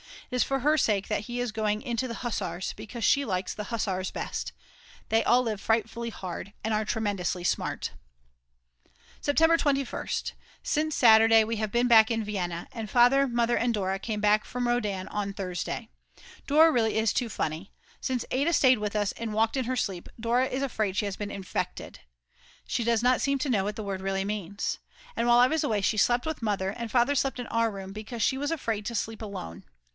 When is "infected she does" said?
21.29-23.03